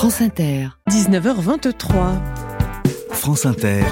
[0.00, 0.68] France Inter.
[0.88, 1.84] 19h23.
[3.12, 3.82] France Inter.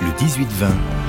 [0.00, 1.01] Le 18-20.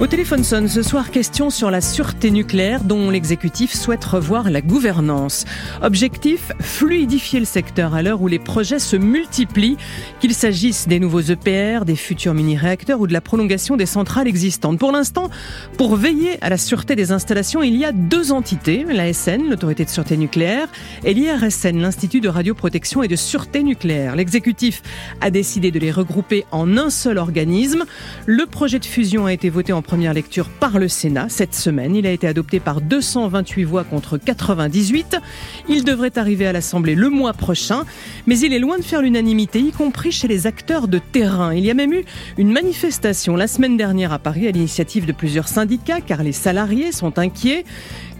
[0.00, 4.60] Au téléphone sonne ce soir question sur la sûreté nucléaire dont l'exécutif souhaite revoir la
[4.60, 5.46] gouvernance.
[5.82, 9.78] Objectif, fluidifier le secteur à l'heure où les projets se multiplient,
[10.20, 14.78] qu'il s'agisse des nouveaux EPR, des futurs mini-réacteurs ou de la prolongation des centrales existantes.
[14.78, 15.28] Pour l'instant,
[15.76, 19.90] pour veiller à la sûreté des installations, il y a deux entités, l'ASN, l'autorité de
[19.90, 20.68] sûreté nucléaire,
[21.04, 24.14] et l'IRSN, l'Institut de radioprotection et de sûreté nucléaire.
[24.14, 24.82] L'exécutif
[25.20, 27.84] a décidé de les regrouper en un seul organisme.
[28.26, 31.96] Le projet de a été voté en première lecture par le Sénat cette semaine.
[31.96, 35.16] Il a été adopté par 228 voix contre 98.
[35.70, 37.84] Il devrait arriver à l'Assemblée le mois prochain,
[38.26, 41.54] mais il est loin de faire l'unanimité, y compris chez les acteurs de terrain.
[41.54, 42.04] Il y a même eu
[42.36, 46.92] une manifestation la semaine dernière à Paris à l'initiative de plusieurs syndicats, car les salariés
[46.92, 47.64] sont inquiets.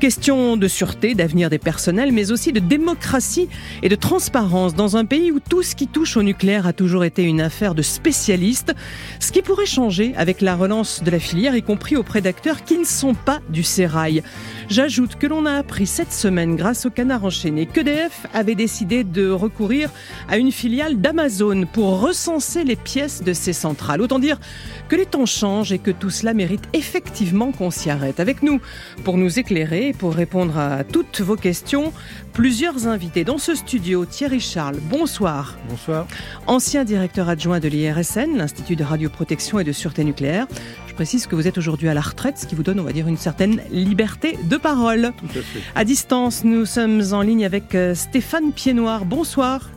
[0.00, 3.50] Question de sûreté, d'avenir des personnels, mais aussi de démocratie
[3.82, 7.04] et de transparence dans un pays où tout ce qui touche au nucléaire a toujours
[7.04, 8.72] été une affaire de spécialistes,
[9.18, 12.78] ce qui pourrait changer avec la relance de la filière, y compris auprès d'acteurs qui
[12.78, 14.22] ne sont pas du sérail.
[14.70, 19.28] J'ajoute que l'on a appris cette semaine, grâce au canard enchaîné, qu'EDF avait décidé de
[19.28, 19.90] recourir
[20.30, 24.00] à une filiale d'Amazon pour recenser les pièces de ses centrales.
[24.00, 24.40] Autant dire
[24.88, 28.18] que les temps changent et que tout cela mérite effectivement qu'on s'y arrête.
[28.18, 28.60] Avec nous,
[29.04, 31.92] pour nous éclairer, pour répondre à toutes vos questions,
[32.32, 34.04] plusieurs invités dans ce studio.
[34.04, 35.56] Thierry Charles, bonsoir.
[35.68, 36.06] Bonsoir.
[36.46, 40.46] Ancien directeur adjoint de l'IRSN, l'Institut de radioprotection et de sûreté nucléaire.
[40.86, 42.92] Je précise que vous êtes aujourd'hui à la retraite, ce qui vous donne, on va
[42.92, 45.12] dire, une certaine liberté de parole.
[45.18, 45.60] Tout à fait.
[45.74, 49.04] À distance, nous sommes en ligne avec euh, Stéphane Piednoir.
[49.04, 49.70] Bonsoir.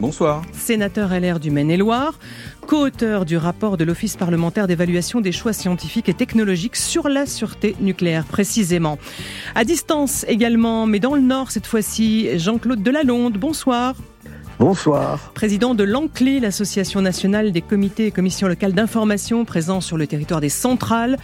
[0.00, 0.42] Bonsoir.
[0.52, 2.20] Sénateur LR du Maine-et-Loire,
[2.68, 7.74] co-auteur du rapport de l'Office parlementaire d'évaluation des choix scientifiques et technologiques sur la sûreté
[7.80, 8.96] nucléaire précisément.
[9.56, 13.38] À distance également, mais dans le Nord cette fois-ci, Jean-Claude Delalonde.
[13.38, 13.96] Bonsoir.
[14.60, 15.30] Bonsoir.
[15.34, 20.40] Président de l'ANCLI, l'Association nationale des comités et commissions locales d'information présents sur le territoire
[20.40, 21.16] des centrales.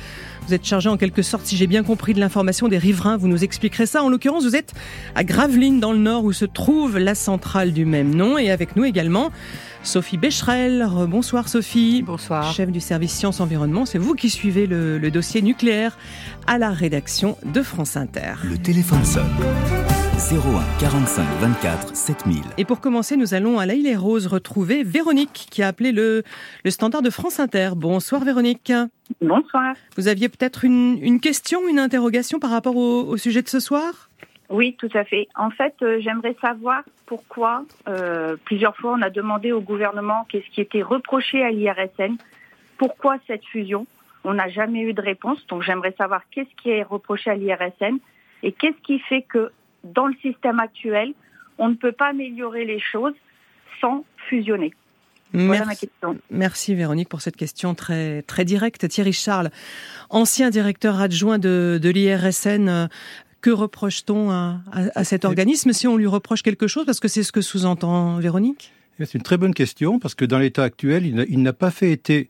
[0.46, 3.16] Vous êtes chargé en quelque sorte, si j'ai bien compris, de l'information des riverains.
[3.16, 4.02] Vous nous expliquerez ça.
[4.02, 4.74] En l'occurrence, vous êtes
[5.14, 8.36] à Gravelines, dans le Nord, où se trouve la centrale du même nom.
[8.36, 9.30] Et avec nous également,
[9.82, 10.86] Sophie Becherel.
[11.08, 12.02] Bonsoir Sophie.
[12.02, 12.52] Bonsoir.
[12.52, 13.86] Chef du service Sciences Environnement.
[13.86, 15.96] C'est vous qui suivez le, le dossier nucléaire
[16.46, 18.34] à la rédaction de France Inter.
[18.44, 19.83] Le téléphone sonne.
[20.14, 22.42] 01 45 24 7000.
[22.56, 26.22] Et pour commencer, nous allons à l'île et Rose retrouver Véronique qui a appelé le,
[26.64, 27.70] le standard de France Inter.
[27.74, 28.72] Bonsoir Véronique.
[29.20, 29.74] Bonsoir.
[29.96, 33.58] Vous aviez peut-être une, une question, une interrogation par rapport au, au sujet de ce
[33.58, 34.08] soir?
[34.50, 35.26] Oui, tout à fait.
[35.34, 40.48] En fait, euh, j'aimerais savoir pourquoi, euh, plusieurs fois, on a demandé au gouvernement qu'est-ce
[40.54, 42.18] qui était reproché à l'IRSN.
[42.78, 43.84] Pourquoi cette fusion?
[44.22, 45.44] On n'a jamais eu de réponse.
[45.48, 47.98] Donc, j'aimerais savoir qu'est-ce qui est reproché à l'IRSN
[48.44, 49.50] et qu'est-ce qui fait que,
[49.84, 51.12] dans le système actuel,
[51.58, 53.14] on ne peut pas améliorer les choses
[53.80, 54.72] sans fusionner.
[55.32, 56.16] Voilà ma Merci, question.
[56.30, 58.86] merci Véronique pour cette question très, très directe.
[58.88, 59.50] Thierry Charles,
[60.10, 62.86] ancien directeur adjoint de, de l'IRSN, euh,
[63.40, 67.08] que reproche-t-on à, à- à cet organisme si on lui reproche quelque chose Parce que
[67.08, 68.72] c'est ce que sous-entend Véronique?
[69.00, 72.28] C'est une très bonne question parce que dans l'état actuel, il n'a- pas été,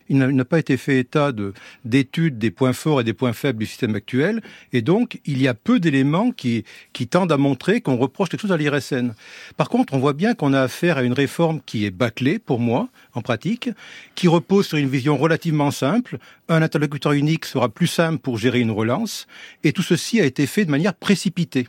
[0.77, 1.53] fait état de
[1.85, 4.41] d'études des points forts et des points faibles du système actuel,
[4.73, 6.65] et donc il y a peu d'éléments qui
[6.95, 9.13] qui tendent à montrer qu'on reproche quelque chose à l'IRSN.
[9.59, 12.61] Par contre, on voit bien qu'on a affaire à une réforme qui est bâclée pour
[12.61, 13.69] moi en pratique,
[14.15, 16.19] qui repose sur une vision relativement simple.
[16.49, 19.27] Un interlocuteur unique sera plus simple pour gérer une relance,
[19.63, 21.67] et tout ceci a été fait de manière précipitée.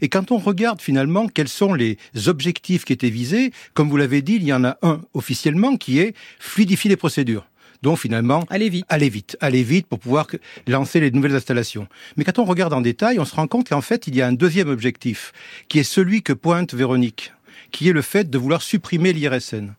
[0.00, 4.22] Et quand on regarde finalement quels sont les objectifs qui étaient visés, comme vous l'avez
[4.22, 7.46] dit, il y en a un officiellement qui est fluidifier les procédures.
[7.82, 8.86] Donc finalement, Allez vite.
[8.88, 10.26] aller vite, aller vite pour pouvoir
[10.66, 11.86] lancer les nouvelles installations.
[12.16, 14.26] Mais quand on regarde en détail, on se rend compte qu'en fait, il y a
[14.26, 15.32] un deuxième objectif,
[15.68, 17.34] qui est celui que pointe Véronique,
[17.72, 19.74] qui est le fait de vouloir supprimer l'IRSN.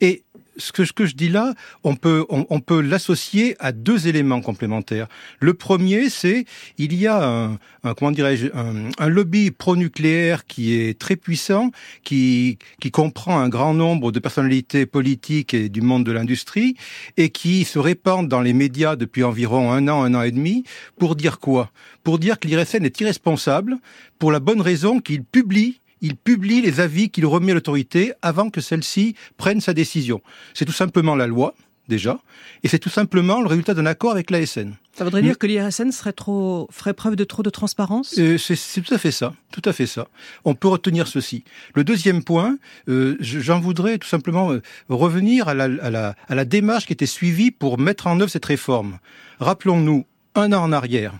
[0.00, 0.22] Et
[0.60, 4.40] ce que, ce que je dis là, on peut, on, peut l'associer à deux éléments
[4.40, 5.08] complémentaires.
[5.40, 6.44] Le premier, c'est
[6.78, 11.70] il y a un, un comment dirais-je, un, un lobby pro-nucléaire qui est très puissant,
[12.04, 16.76] qui, qui comprend un grand nombre de personnalités politiques et du monde de l'industrie,
[17.16, 20.64] et qui se répandent dans les médias depuis environ un an, un an et demi,
[20.98, 21.70] pour dire quoi?
[22.04, 23.78] Pour dire que l'IRSN est irresponsable,
[24.18, 28.50] pour la bonne raison qu'il publie il publie les avis qu'il remet à l'autorité avant
[28.50, 30.20] que celle-ci prenne sa décision.
[30.54, 31.54] C'est tout simplement la loi,
[31.88, 32.20] déjà,
[32.62, 34.74] et c'est tout simplement le résultat d'un accord avec l'ASN.
[34.92, 38.14] Ça voudrait dire que l'IRSN serait trop, ferait preuve de trop de transparence?
[38.18, 40.06] Euh, c'est tout à fait ça, tout à fait ça.
[40.44, 41.42] On peut retenir ceci.
[41.74, 42.58] Le deuxième point,
[42.88, 46.86] euh, je- j'en voudrais tout simplement euh, revenir à la, à, la, à la démarche
[46.86, 48.98] qui était suivie pour mettre en œuvre cette réforme.
[49.40, 50.04] Rappelons-nous,
[50.34, 51.14] un an en arrière,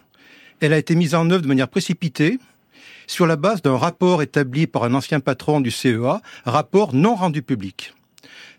[0.60, 2.38] elle a été mise en œuvre de manière précipitée
[3.10, 7.42] sur la base d'un rapport établi par un ancien patron du CEA, rapport non rendu
[7.42, 7.92] public.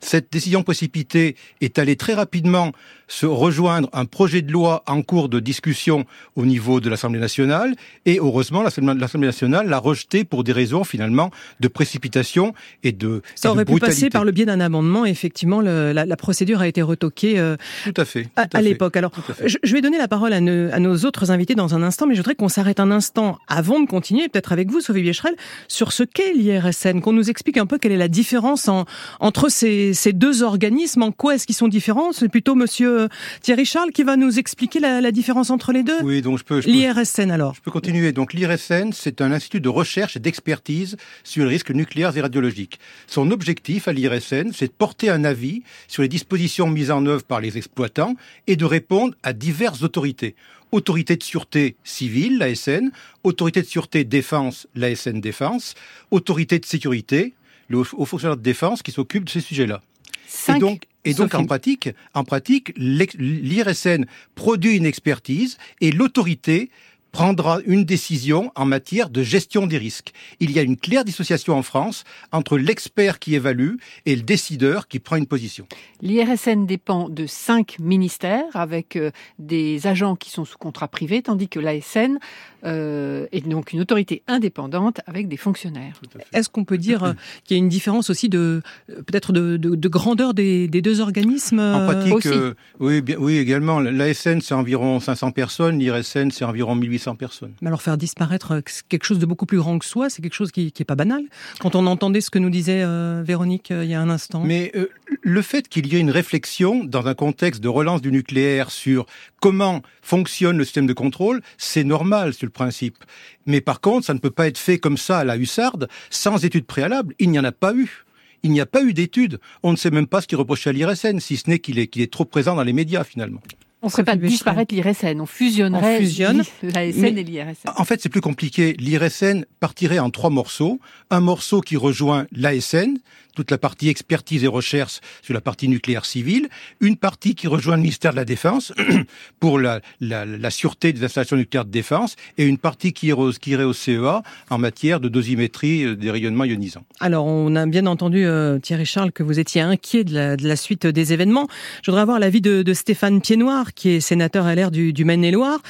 [0.02, 2.74] Cette décision précipitée est allée très rapidement
[3.12, 6.06] se rejoindre un projet de loi en cours de discussion
[6.38, 7.76] au niveau de l'Assemblée nationale
[8.06, 11.30] et heureusement l'Assemblée nationale l'a rejeté pour des raisons finalement
[11.60, 12.54] de précipitation
[12.84, 15.06] et de ça et aurait de pu passer par le biais d'un amendement.
[15.06, 18.62] Effectivement, le, la, la, procédure a été retoquée euh, tout à fait tout à, à
[18.62, 18.96] l'époque.
[18.96, 19.12] Alors,
[19.46, 22.08] je, je, vais donner la parole à, ne, à, nos autres invités dans un instant,
[22.08, 25.36] mais je voudrais qu'on s'arrête un instant avant de continuer, peut-être avec vous, Sophie Biecherel,
[25.68, 28.86] sur ce qu'est l'IRSN, qu'on nous explique un peu quelle est la différence en,
[29.20, 31.04] entre ces, ces deux organismes.
[31.04, 32.14] En quoi est-ce qu'ils sont différents?
[32.14, 33.01] C'est plutôt Monsieur
[33.42, 36.02] Thierry Charles qui va nous expliquer la, la différence entre les deux.
[36.04, 36.60] Oui, donc je peux.
[36.60, 37.56] L'IRSN alors.
[37.56, 38.12] Je peux continuer.
[38.12, 42.80] Donc l'IRSN, c'est un institut de recherche et d'expertise sur les risques nucléaires et radiologiques.
[43.08, 47.24] Son objectif à l'IRSN, c'est de porter un avis sur les dispositions mises en œuvre
[47.24, 48.16] par les exploitants
[48.48, 50.36] et de répondre à diverses autorités
[50.72, 52.92] autorité de sûreté civile, l'ASN,
[53.24, 55.76] autorité de sûreté défense, l'ASN défense,
[56.12, 57.34] autorité de sécurité,
[57.68, 59.82] le haut fonctionnaire de défense qui s'occupe de ces sujets-là.
[60.32, 60.56] Cinq.
[60.56, 64.06] Et donc, et donc en pratique, en pratique, l'IRSN
[64.36, 66.70] produit une expertise et l'autorité
[67.12, 70.12] prendra une décision en matière de gestion des risques.
[70.40, 73.76] Il y a une claire dissociation en France entre l'expert qui évalue
[74.06, 75.68] et le décideur qui prend une position.
[76.02, 81.50] L'IRSN dépend de cinq ministères avec euh, des agents qui sont sous contrat privé, tandis
[81.50, 82.18] que l'ASN
[82.64, 86.00] euh, est donc une autorité indépendante avec des fonctionnaires.
[86.34, 89.76] Est-ce qu'on peut dire euh, qu'il y a une différence aussi de peut-être de, de,
[89.76, 92.28] de, grandeur des, des, deux organismes En pratique, aussi.
[92.30, 93.80] euh, oui, bien, oui, également.
[93.80, 97.54] L'ASN c'est environ 500 personnes, l'IRSN c'est environ 1800 personnes.
[97.62, 100.34] Mais alors faire disparaître euh, quelque chose de beaucoup plus grand que soi, c'est quelque
[100.34, 101.24] chose qui, n'est pas banal.
[101.60, 104.44] Quand on entendait ce que nous disait euh, Véronique euh, il y a un instant.
[104.44, 104.88] Mais euh,
[105.22, 109.06] le fait qu'il y ait une réflexion dans un contexte de relance du nucléaire sur
[109.40, 112.98] comment fonctionne le système de contrôle, c'est normal sur le principe.
[113.46, 116.44] Mais par contre, ça ne peut pas être fait comme ça à la hussarde, sans
[116.46, 117.16] étude préalable.
[117.20, 118.06] Il n'y en a pas eu.
[118.44, 119.40] Il n'y a pas eu d'études.
[119.62, 121.88] On ne sait même pas ce qui reproché à l'IRSN, si ce n'est qu'il est,
[121.88, 123.42] qu'il est trop présent dans les médias finalement.
[123.84, 127.70] On ne ferait pas disparaître l'IRSN, on fusionnerait on fusionne, l'ASN et l'IRSN.
[127.76, 128.74] En fait, c'est plus compliqué.
[128.74, 130.80] L'IRSN partirait en trois morceaux.
[131.10, 133.00] Un morceau qui rejoint l'ASN,
[133.36, 136.50] toute la partie expertise et recherche sur la partie nucléaire civile,
[136.80, 138.74] une partie qui rejoint le ministère de la Défense
[139.40, 143.12] pour la, la, sûreté des installations nucléaires de défense, et une partie qui
[143.42, 146.86] qui irait au CEA en matière de dosimétrie des rayonnements ionisants.
[147.00, 150.86] Alors, on a bien entendu, euh, Thierry Charles, que vous étiez inquiet de la, suite
[150.86, 151.48] des événements.
[151.84, 155.62] Je voudrais avoir l'avis de, Stéphane Piednoir, qui est sénateur LR du, du Maine-et-Loire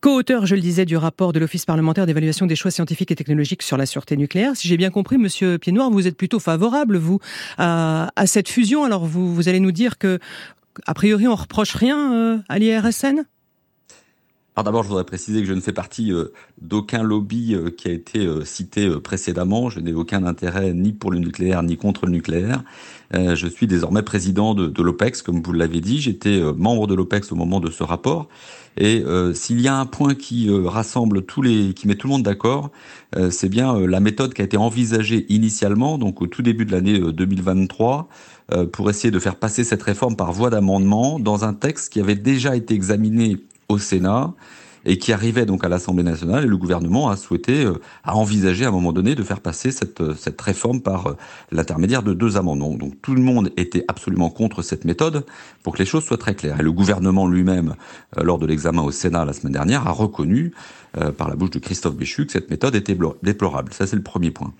[0.00, 3.62] co-auteur, je le disais, du rapport de l'Office parlementaire d'évaluation des choix scientifiques et technologiques
[3.62, 4.56] sur la sûreté nucléaire.
[4.56, 7.20] Si j'ai bien compris, Monsieur Piednoir, vous êtes plutôt favorable, vous,
[7.58, 8.84] à, à cette fusion.
[8.84, 10.18] Alors, vous, vous, allez nous dire que,
[10.86, 13.24] a priori, on reproche rien euh, à l'IRSN?
[14.56, 17.86] Alors d'abord, je voudrais préciser que je ne fais partie euh, d'aucun lobby euh, qui
[17.86, 19.70] a été euh, cité précédemment.
[19.70, 22.64] Je n'ai aucun intérêt ni pour le nucléaire ni contre le nucléaire.
[23.12, 26.00] je suis désormais président de, de l'OPEX, comme vous l'avez dit.
[26.00, 28.28] J'étais membre de l'OPEX au moment de ce rapport.
[28.76, 29.04] Et
[29.34, 32.70] s'il y a un point qui rassemble tous les, qui met tout le monde d'accord,
[33.30, 37.00] c'est bien la méthode qui a été envisagée initialement, donc au tout début de l'année
[37.00, 38.08] 2023,
[38.72, 42.14] pour essayer de faire passer cette réforme par voie d'amendement dans un texte qui avait
[42.14, 43.38] déjà été examiné
[43.70, 44.34] au Sénat
[44.84, 47.74] et qui arrivait donc à l'Assemblée nationale et le gouvernement a souhaité, euh,
[48.04, 51.16] a envisagé à un moment donné de faire passer cette, cette réforme par euh,
[51.52, 52.74] l'intermédiaire de deux amendements.
[52.74, 55.24] Donc tout le monde était absolument contre cette méthode
[55.62, 56.60] pour que les choses soient très claires.
[56.60, 57.74] Et le gouvernement lui-même,
[58.18, 60.52] euh, lors de l'examen au Sénat la semaine dernière, a reconnu
[60.98, 63.72] euh, par la bouche de Christophe Béchu que cette méthode était déplorable.
[63.72, 64.52] Ça c'est le premier point.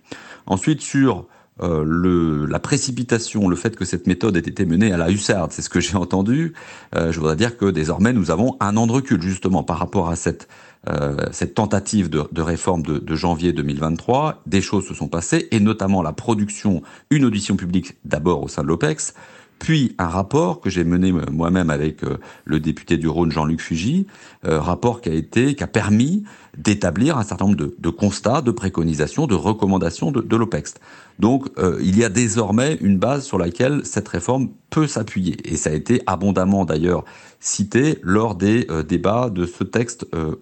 [0.46, 1.26] Ensuite sur
[1.62, 5.52] euh, le, la précipitation, le fait que cette méthode ait été menée à la hussarde,
[5.52, 6.54] c'est ce que j'ai entendu.
[6.94, 10.08] Euh, je voudrais dire que désormais nous avons un an de recul justement par rapport
[10.08, 10.48] à cette
[10.88, 14.40] euh, cette tentative de, de réforme de, de, janvier 2023.
[14.46, 18.62] Des choses se sont passées et notamment la production, une audition publique d'abord au sein
[18.62, 19.12] de l'OPEX,
[19.60, 24.06] puis un rapport que j'ai mené moi-même avec euh, le député du Rhône Jean-Luc Fugy,
[24.46, 26.24] euh, rapport qui a été qui a permis
[26.56, 30.74] d'établir un certain nombre de, de, constats, de préconisations, de recommandations de, de l'OPEX.
[31.18, 35.56] Donc euh, il y a désormais une base sur laquelle cette réforme peut s'appuyer et
[35.56, 37.04] ça a été abondamment d'ailleurs
[37.38, 40.34] cité lors des euh, débats de ce texte euh,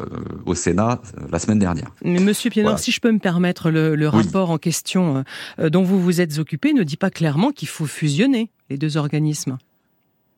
[0.46, 1.90] au Sénat euh, la semaine dernière.
[2.04, 2.82] Mais Monsieur Pienard, voilà.
[2.82, 4.54] si je peux me permettre, le, le rapport oui.
[4.54, 5.24] en question
[5.58, 8.96] euh, dont vous vous êtes occupé ne dit pas clairement qu'il faut fusionner les deux
[8.96, 9.58] organismes.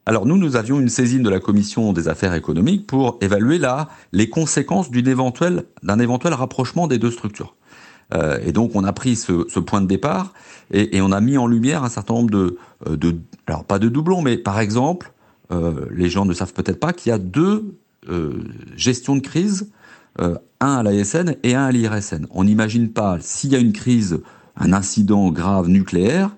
[0.07, 3.89] Alors nous, nous avions une saisine de la commission des affaires économiques pour évaluer là
[4.13, 7.55] les conséquences d'un éventuel, rapprochement des deux structures.
[8.13, 10.33] Euh, et donc on a pris ce, point de départ
[10.73, 12.57] et, on a mis en lumière un certain nombre de,
[12.89, 15.13] de alors pas de doublons, mais par exemple,
[15.53, 17.77] euh, les gens ne savent peut-être pas qu'il y a deux
[18.09, 18.43] euh,
[18.77, 19.71] gestions de crise
[20.19, 22.27] un à l'ASN et un à l'IRSN.
[22.31, 24.21] On n'imagine pas, s'il y a une crise,
[24.57, 26.31] un incident grave nucléaire,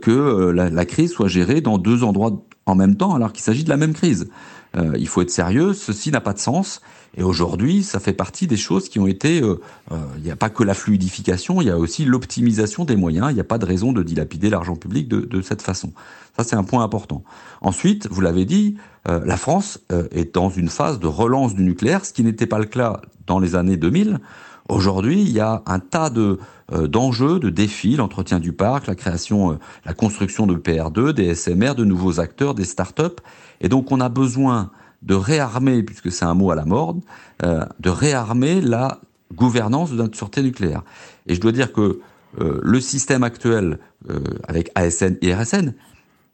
[0.00, 3.68] que la, crise soit gérée dans deux endroits en même temps alors qu'il s'agit de
[3.68, 4.28] la même crise.
[4.76, 6.80] il faut être sérieux, ceci n'a pas de sens.
[7.16, 9.40] Et aujourd'hui, ça fait partie des choses qui ont été.
[9.40, 9.60] Euh,
[9.92, 13.28] euh, il n'y a pas que la fluidification, il y a aussi l'optimisation des moyens.
[13.30, 15.92] Il n'y a pas de raison de dilapider l'argent public de, cette façon.
[16.36, 17.24] Ça, c'est un point important.
[17.60, 18.76] Ensuite, vous l'avez dit,
[19.08, 19.80] euh, la France
[20.12, 23.38] est dans une phase de relance du nucléaire, ce qui n'était pas le cas dans
[23.38, 24.20] les années 2000.
[24.68, 26.38] Aujourd'hui, il y a un tas de
[26.70, 31.86] d'enjeux, de défis, l'entretien du parc, la création, la construction de PR2, des SMR, de
[31.86, 33.22] nouveaux acteurs, des start-up.
[33.62, 34.70] Et donc, on a besoin
[35.02, 37.00] de réarmer, puisque c'est un mot à la mode,
[37.42, 39.00] euh, de réarmer la
[39.34, 40.82] gouvernance de notre sûreté nucléaire.
[41.26, 42.00] Et je dois dire que
[42.40, 43.78] euh, le système actuel
[44.10, 45.74] euh, avec ASN et RSN,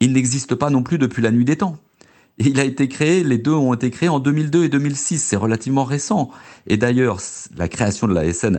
[0.01, 1.77] il n'existe pas non plus depuis la nuit des temps.
[2.39, 5.85] Il a été créé, les deux ont été créés en 2002 et 2006, c'est relativement
[5.85, 6.31] récent.
[6.67, 7.19] Et d'ailleurs,
[7.57, 8.59] la création de l'ASN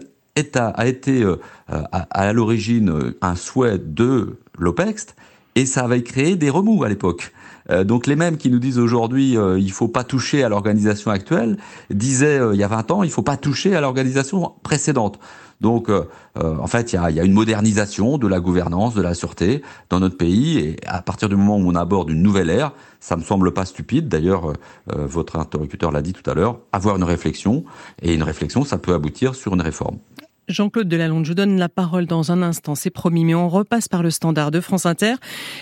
[0.55, 1.25] a été
[1.67, 5.08] à, l'origine un souhait de l'OPEX,
[5.55, 7.32] et ça avait créé des remous à l'époque.
[7.72, 11.10] Euh, donc les mêmes qui nous disent aujourd'hui euh, il faut pas toucher à l'organisation
[11.10, 11.58] actuelle
[11.89, 15.20] disaient euh, il y a 20 ans il faut pas toucher à l'organisation précédente.
[15.62, 15.89] Donc
[16.38, 20.17] en fait il y a, une modernisation de la gouvernance de la sûreté dans notre
[20.17, 22.74] pays et à partir du moment où on aborde une nouvelle ère,
[23.06, 24.08] ça me semble pas stupide.
[24.08, 24.54] D'ailleurs
[24.88, 27.64] votre interlocuteur l'a dit tout à l'heure, avoir une réflexion
[28.02, 29.98] et une réflexion ça peut aboutir sur une réforme.
[30.48, 33.88] Jean-Claude Delalonde, je vous donne la parole dans un instant, c'est promis, mais on repasse
[33.88, 35.16] par le standard de France Inter.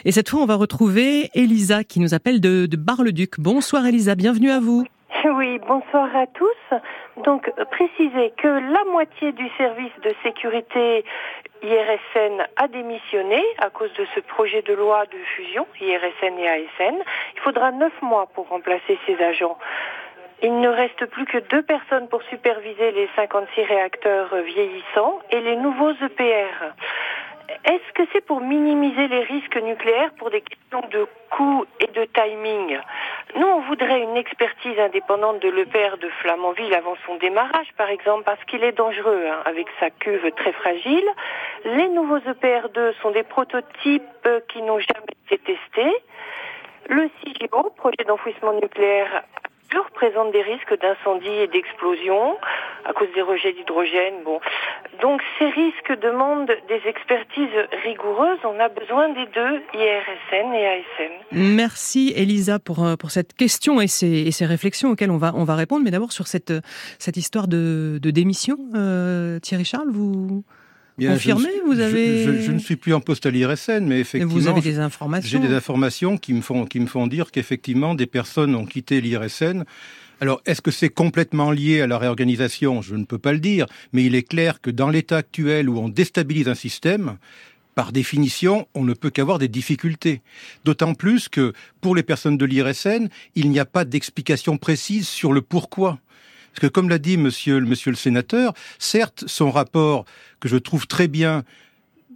[0.04, 3.40] Et cette fois, on va retrouver Elisa qui nous appelle de, de Bar-le-Duc.
[3.40, 4.86] Bonsoir Elisa, bienvenue à vous.
[5.38, 6.78] Oui, bonsoir à tous.
[7.24, 11.06] Donc, préciser que la moitié du service de sécurité
[11.62, 16.96] IRSN a démissionné à cause de ce projet de loi de fusion, IRSN et ASN.
[17.36, 19.58] Il faudra neuf mois pour remplacer ces agents.
[20.42, 25.56] Il ne reste plus que deux personnes pour superviser les 56 réacteurs vieillissants et les
[25.56, 26.74] nouveaux EPR.
[27.66, 32.06] Est-ce que c'est pour minimiser les risques nucléaires pour des questions de coût et de
[32.06, 32.80] timing
[33.36, 38.24] Nous, on voudrait une expertise indépendante de l'EPR de Flamanville avant son démarrage, par exemple,
[38.24, 41.08] parce qu'il est dangereux, hein, avec sa cuve très fragile.
[41.66, 45.96] Les nouveaux EPR2 sont des prototypes qui n'ont jamais été testés.
[46.90, 49.24] Le CIGO, projet d'enfouissement nucléaire
[49.94, 52.38] présente des risques d'incendie et d'explosion
[52.86, 54.24] à cause des rejets d'hydrogène.
[54.26, 54.40] Bon.
[55.02, 57.50] Donc ces risques demandent des expertises
[57.84, 58.40] rigoureuses.
[58.44, 61.12] On a besoin des deux, IRSN et ASN.
[61.32, 65.32] Merci Elisa pour, euh, pour cette question et ces, et ces réflexions auxquelles on va,
[65.36, 65.84] on va répondre.
[65.84, 66.54] Mais d'abord sur cette,
[67.00, 70.44] cette histoire de, de démission, euh, Thierry Charles, vous...
[71.00, 72.42] Confirmé, je, vous avez.
[72.42, 74.34] Je, ne suis plus en poste à l'IRSN, mais effectivement.
[74.34, 75.30] vous avez des informations.
[75.30, 79.02] J'ai des informations qui me font qui me font dire qu'effectivement des personnes ont quitté
[79.02, 79.64] l'IRSN.
[80.22, 82.82] Alors, est-ce que c'est complètement lié à la réorganisation?
[82.82, 85.80] Je ne peux pas le dire, mais il est clair que dans l'état actuel où
[85.80, 87.18] on déstabilise un système,
[87.76, 90.22] par définition, on ne peut qu'avoir des difficultés.
[90.64, 95.34] D'autant plus que pour les personnes de l'IRSN, il n'y a pas d'explication précise sur
[95.34, 96.00] le pourquoi.
[96.54, 100.06] Parce que comme l'a dit monsieur, le sénateur, certes, son rapport,
[100.40, 101.44] que je trouve très bien,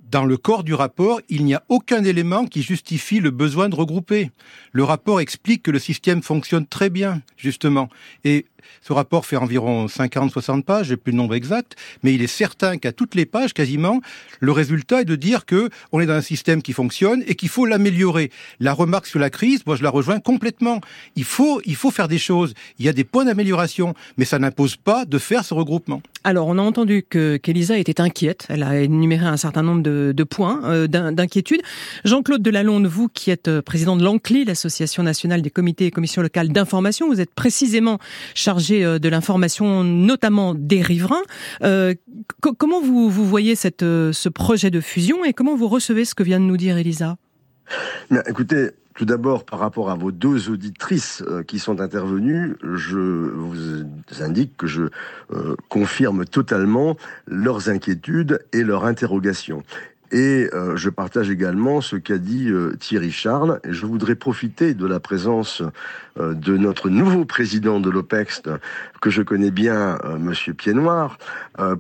[0.10, 3.76] dans le corps du rapport, il n'y a aucun élément qui justifie le besoin de
[3.76, 4.32] regrouper.
[4.72, 7.90] Le rapport explique que le système fonctionne très bien, justement.
[8.24, 8.46] Et
[8.82, 12.78] ce rapport fait environ 50-60 pages, j'ai plus le nombre exact, mais il est certain
[12.78, 14.02] qu'à toutes les pages, quasiment,
[14.40, 17.50] le résultat est de dire que on est dans un système qui fonctionne et qu'il
[17.50, 18.32] faut l'améliorer.
[18.60, 20.82] La remarque sur la crise, moi je la rejoins complètement.
[21.16, 22.54] Il faut, il faut faire des choses.
[22.80, 26.02] Il y a des points d'amélioration, mais ça n'impose pas de faire ce regroupement.
[26.24, 28.48] Alors, on a entendu que qu'Elisa était inquiète.
[28.50, 31.62] Elle a énuméré un certain nombre de, de points euh, d'inquiétude.
[32.06, 36.22] Jean-Claude Delalonde, vous qui êtes euh, président de l'ANCLI, l'Association nationale des comités et commissions
[36.22, 38.00] locales d'information, vous êtes précisément
[38.34, 41.24] chargé euh, de l'information, notamment des riverains.
[42.58, 46.40] Comment vous, vous voyez ce projet de fusion et comment vous recevez ce que vient
[46.40, 47.18] de nous dire Elisa?
[48.28, 53.56] Écoutez, tout d'abord, par rapport à vos deux auditrices qui sont intervenues, je vous
[54.20, 54.90] indique que je
[55.70, 59.64] confirme totalement leurs inquiétudes et leurs interrogations.
[60.12, 63.60] Et euh, je partage également ce qu'a dit euh, Thierry Charles.
[63.66, 65.62] Et je voudrais profiter de la présence
[66.18, 68.42] euh, de notre nouveau président de l'OPEX,
[69.02, 71.18] que je connais bien, Monsieur Pied-Noir,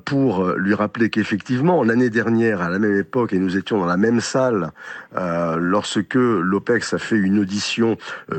[0.05, 3.97] pour lui rappeler qu'effectivement, l'année dernière, à la même époque, et nous étions dans la
[3.97, 4.71] même salle,
[5.15, 7.97] lorsque l'OPEX a fait une audition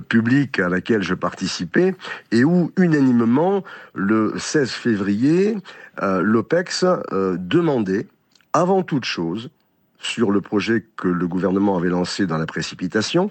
[0.08, 1.96] publique à laquelle je participais,
[2.30, 3.64] et où unanimement,
[3.94, 5.58] le 16 février,
[6.00, 8.06] l'OPEX demandait,
[8.52, 9.50] avant toute chose,
[9.98, 13.30] sur le projet que le gouvernement avait lancé dans la précipitation,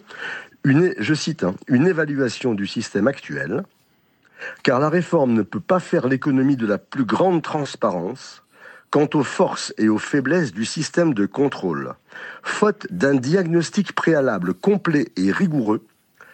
[0.64, 3.64] une, je cite, hein, une évaluation du système actuel
[4.64, 8.44] car la réforme ne peut pas faire l'économie de la plus grande transparence
[8.90, 11.94] quant aux forces et aux faiblesses du système de contrôle.
[12.44, 15.86] Faute d'un diagnostic préalable complet et rigoureux,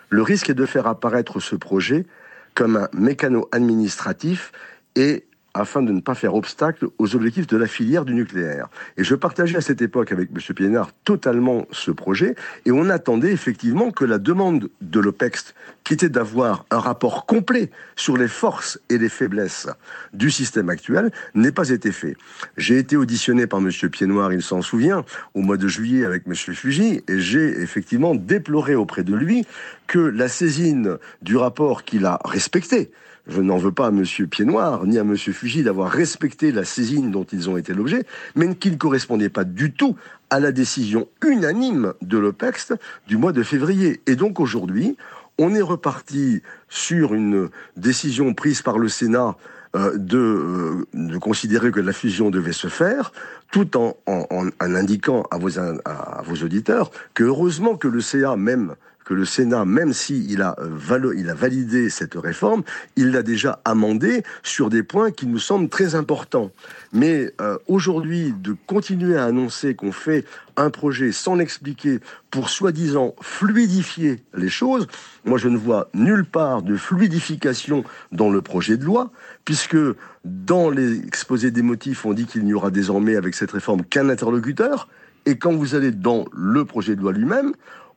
[0.09, 2.05] le risque est de faire apparaître ce projet
[2.53, 4.51] comme un mécano administratif
[4.95, 8.69] et afin de ne pas faire obstacle aux objectifs de la filière du nucléaire.
[8.97, 10.55] Et je partageais à cette époque avec M.
[10.55, 16.09] Piénard totalement ce projet, et on attendait effectivement que la demande de l'OPEX, qui était
[16.09, 19.67] d'avoir un rapport complet sur les forces et les faiblesses
[20.13, 22.15] du système actuel, n'ait pas été fait.
[22.57, 23.69] J'ai été auditionné par M.
[23.91, 26.33] Piednoir, il s'en souvient, au mois de juillet avec M.
[26.35, 29.45] Fugy, et j'ai effectivement déploré auprès de lui
[29.87, 32.91] que la saisine du rapport qu'il a respecté,
[33.27, 34.03] je n'en veux pas à M.
[34.29, 35.15] Piednoir ni à M.
[35.15, 39.43] Fugy d'avoir respecté la saisine dont ils ont été l'objet, mais qui ne correspondait pas
[39.43, 39.95] du tout
[40.29, 42.73] à la décision unanime de l'OPEX
[43.07, 44.01] du mois de février.
[44.07, 44.97] Et donc aujourd'hui,
[45.37, 49.35] on est reparti sur une décision prise par le Sénat
[49.75, 53.11] euh, euh, de, considérer que la fusion devait se faire,
[53.51, 58.75] tout en, en, indiquant à vos, à vos auditeurs que heureusement que le CA même
[59.05, 62.63] que le Sénat, même s'il a, euh, il a validé cette réforme,
[62.95, 66.51] il l'a déjà amendée sur des points qui nous semblent très importants.
[66.93, 73.15] Mais euh, aujourd'hui, de continuer à annoncer qu'on fait un projet sans l'expliquer pour soi-disant
[73.21, 74.87] fluidifier les choses,
[75.25, 79.11] moi je ne vois nulle part de fluidification dans le projet de loi,
[79.45, 79.77] puisque
[80.23, 84.87] dans l'exposé des motifs, on dit qu'il n'y aura désormais avec cette réforme qu'un interlocuteur,
[85.25, 87.53] et quand vous allez dans le projet de loi lui-même,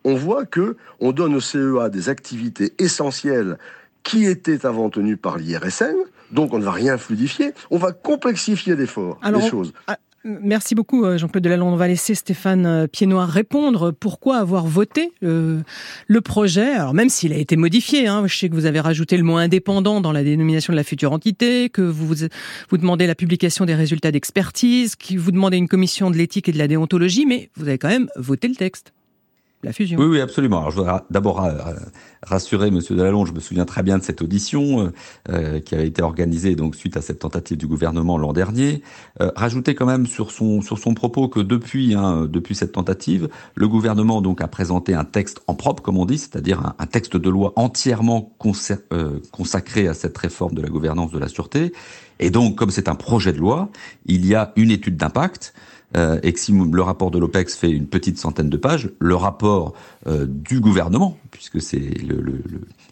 [0.07, 3.59] on voit que on donne au CEA des activités essentielles
[4.05, 5.97] qui étaient avant tenues par l'IRSN.
[6.31, 9.73] Donc on ne va rien fluidifier, on va complexifier l'effort, les choses.
[9.89, 11.75] Ah, merci beaucoup euh, Jean-Claude Delalonde.
[11.75, 13.91] On va laisser Stéphane euh, Piednoir répondre.
[13.91, 15.61] Pourquoi avoir voté euh,
[16.07, 16.73] le projet?
[16.73, 19.37] Alors même s'il a été modifié, hein, je sais que vous avez rajouté le mot
[19.37, 23.75] indépendant dans la dénomination de la future entité, que vous vous demandez la publication des
[23.75, 27.67] résultats d'expertise, que vous demandez une commission de l'éthique et de la déontologie, mais vous
[27.67, 28.93] avez quand même voté le texte
[29.63, 29.99] la fusion.
[29.99, 30.59] Oui, oui, absolument.
[30.59, 31.43] Alors, je voudrais d'abord
[32.23, 33.27] rassurer Monsieur Delalonde.
[33.27, 34.91] Je me souviens très bien de cette audition euh,
[35.31, 38.83] euh, qui avait été organisée donc suite à cette tentative du gouvernement l'an dernier.
[39.21, 43.29] Euh, rajouter quand même sur son sur son propos que depuis hein, depuis cette tentative,
[43.55, 47.17] le gouvernement donc a présenté un texte en propre, comme on dit, c'est-à-dire un, texte
[47.17, 48.33] de loi entièrement
[49.33, 51.73] consacré à cette réforme de la gouvernance de la sûreté.
[52.19, 53.69] Et donc, comme c'est un projet de loi,
[54.07, 55.53] il y a une étude d'impact.
[55.97, 59.15] Euh, et que si le rapport de l'OPEX fait une petite centaine de pages, le
[59.15, 59.73] rapport
[60.07, 61.91] euh, du gouvernement, puisque c'est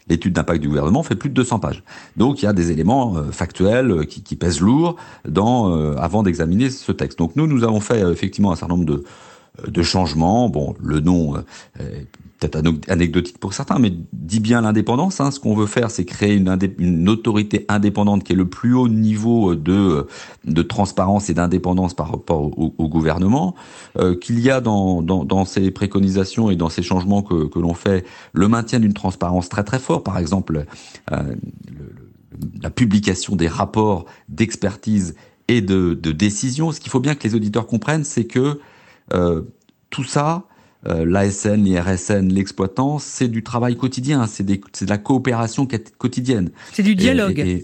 [0.07, 1.83] l'étude d'impact du gouvernement, fait plus de 200 pages.
[2.17, 4.95] Donc il y a des éléments euh, factuels qui, qui, pèsent lourd
[5.27, 7.19] dans, avant d'examiner ce texte.
[7.19, 9.03] Donc nous, nous avons fait effectivement un certain nombre de
[9.67, 10.49] de changements.
[10.49, 11.37] Bon, le nom
[11.79, 12.07] est
[12.39, 15.19] peut-être anecdotique pour certains, mais dit bien l'indépendance.
[15.19, 15.31] Hein.
[15.31, 18.87] Ce qu'on veut faire, c'est créer une, une, autorité indépendante qui est le plus haut
[18.87, 20.07] niveau de,
[20.45, 23.55] de transparence et d'indépendance par rapport au, gouvernement.
[23.97, 27.59] Euh, Qu'il y a dans, dans, dans, ces préconisations et dans ces changements que, que
[27.59, 30.03] l'on fait le maintien d'une transparence très très fort.
[30.03, 30.65] Par exemple,
[31.11, 31.35] euh,
[32.61, 35.15] la publication des rapports d'expertise
[35.47, 36.71] et de, de décision.
[36.71, 38.55] Ce qu'il faut bien que les auditeurs comprennent, c'est que euh,
[39.09, 40.45] tout ça,
[40.87, 46.51] euh, l'ASN, l'IRSN, l'exploitant, c'est du travail quotidien, c'est de la coopération quotidienne.
[46.73, 47.63] C'est du dialogue.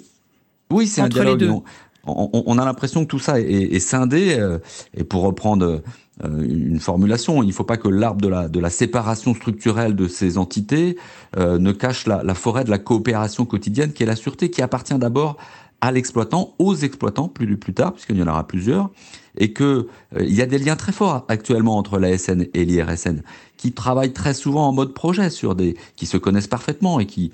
[0.72, 1.62] oui, c'est un dialogue.
[2.04, 4.36] On, a l'impression que tout ça est, scindé.
[4.40, 4.58] Euh,
[4.96, 5.84] et pour reprendre
[6.24, 9.96] euh, une formulation, il ne faut pas que l'arbre de la, de la séparation structurelle
[9.96, 10.98] de ces entités
[11.38, 14.98] ne cache la, la, forêt de la coopération quotidienne qui est la sûreté, qui appartient
[14.98, 15.38] d'abord
[15.82, 18.92] à l'exploitant, aux exploitants plus, plus tard, puisqu'il y en aura plusieurs,
[19.38, 23.22] et que euh, il y a des liens très forts actuellement entre l'ASN et l'IRSN,
[23.58, 27.32] qui travaillent très souvent en mode projet sur des, qui se connaissent parfaitement et qui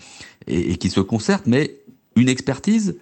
[0.48, 1.78] et, qui se concertent, mais
[2.16, 2.98] une expertise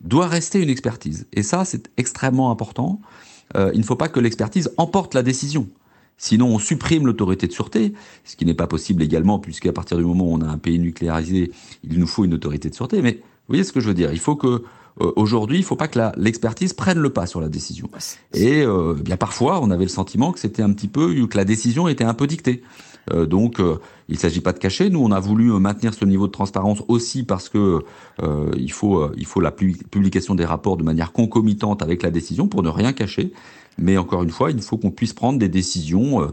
[0.00, 3.00] doit rester une expertise, et ça c'est extrêmement important.
[3.56, 5.68] Euh, il ne faut pas que l'expertise emporte la décision.
[6.20, 7.92] Sinon, on supprime l'autorité de sûreté,
[8.24, 10.80] ce qui n'est pas possible également, puisqu'à partir du moment où on a un pays
[10.80, 11.52] nucléarisé,
[11.84, 13.00] il nous faut une autorité de sûreté.
[13.02, 14.12] Mais vous voyez ce que je veux dire?
[14.12, 14.64] Il faut que
[15.00, 17.88] euh, aujourd'hui, il ne faut pas que l'expertise prenne le pas sur la décision.
[18.34, 21.44] Et euh, bien parfois, on avait le sentiment que c'était un petit peu que la
[21.44, 22.62] décision était un peu dictée.
[23.12, 24.90] Euh, donc, euh, il ne s'agit pas de cacher.
[24.90, 27.80] Nous, on a voulu maintenir ce niveau de transparence aussi parce que
[28.56, 32.62] il faut il faut la publication des rapports de manière concomitante avec la décision pour
[32.62, 33.32] ne rien cacher.
[33.78, 36.32] Mais encore une fois, il faut qu'on puisse prendre des décisions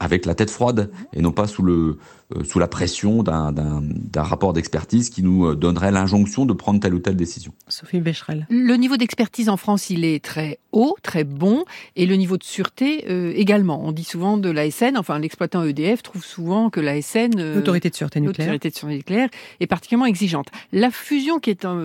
[0.00, 1.96] avec la tête froide et non pas sous le euh,
[2.42, 6.98] sous la pression d'un rapport d'expertise qui nous euh, donnerait l'injonction de prendre telle ou
[6.98, 7.52] telle décision.
[7.68, 8.46] Sophie Becherel.
[8.50, 11.64] Le niveau d'expertise en France, il est très haut, très bon,
[11.96, 13.80] et le niveau de sûreté euh, également.
[13.84, 18.20] On dit souvent de l'ASN, enfin l'exploitant EDF trouve souvent que l'ASN, l'autorité de sûreté
[18.20, 19.28] nucléaire, l'autorité de sûreté nucléaire,
[19.60, 20.48] est particulièrement exigeante.
[20.72, 21.78] La fusion qui est en,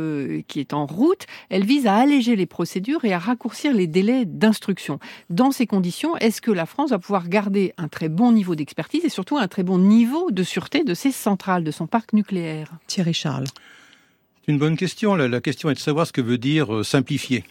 [0.47, 4.25] qui est en route, elle vise à alléger les procédures et à raccourcir les délais
[4.25, 4.99] d'instruction.
[5.29, 9.05] Dans ces conditions, est-ce que la France va pouvoir garder un très bon niveau d'expertise
[9.05, 12.71] et surtout un très bon niveau de sûreté de ses centrales, de son parc nucléaire
[12.87, 13.47] Thierry Charles.
[14.45, 15.15] C'est une bonne question.
[15.15, 17.43] La, question est de savoir ce que veut dire euh, simplifier.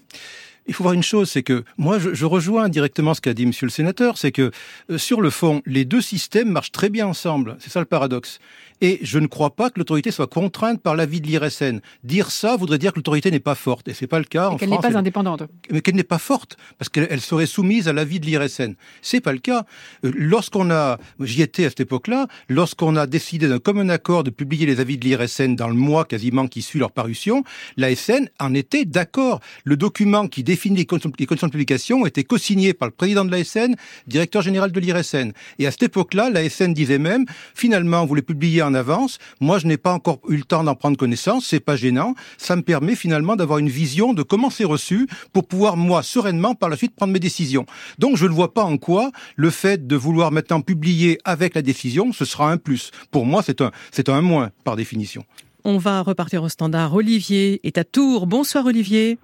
[0.67, 3.67] Il faut voir une chose, c'est que moi, je, rejoins directement ce qu'a dit Monsieur
[3.67, 4.51] le Sénateur, c'est que
[4.91, 7.57] euh, sur le fond, les deux systèmes marchent très bien ensemble.
[7.59, 8.39] C'est ça le paradoxe.
[8.81, 11.81] Et je ne crois pas que l'autorité soit contrainte par l'avis de l'IRSN.
[12.05, 13.89] Dire ça voudrait dire que l'autorité n'est pas forte.
[13.89, 15.43] Et c'est pas le cas et en qu'elle n'est pas indépendante.
[15.71, 16.57] Mais qu'elle n'est pas forte.
[16.79, 18.75] Parce qu'elle serait soumise à l'avis de l'IRSN.
[19.03, 19.65] C'est pas le cas.
[20.05, 24.31] Euh, lorsqu'on a, j'y étais à cette époque-là, lorsqu'on a décidé d'un commun accord de
[24.31, 27.45] publier les avis de l'IRSN dans le mois quasiment qui suit leur parution,
[27.77, 29.41] l'ASN en était d'accord.
[29.65, 33.75] Le document qui définit les conditions, de publication était co-signé par le président de l'ASN,
[34.07, 35.33] directeur général de l'IRSN.
[35.59, 39.19] Et à cette époque-là, l'ASN disait même, finalement, vous les publiez en avance.
[39.41, 41.47] Moi, je n'ai pas encore eu le temps d'en prendre connaissance.
[41.47, 42.15] C'est pas gênant.
[42.37, 46.55] Ça me permet finalement d'avoir une vision de comment c'est reçu pour pouvoir, moi, sereinement,
[46.55, 47.67] par la suite, prendre mes décisions.
[47.99, 51.63] Donc, je ne vois pas en quoi le fait de vouloir maintenant publier avec la
[51.63, 52.91] décision, ce sera un plus.
[53.11, 55.25] Pour moi, c'est un, c'est un moins, par définition.
[55.65, 56.95] On va repartir au standard.
[56.95, 58.27] Olivier est à Tours.
[58.27, 59.19] Bonsoir, Olivier.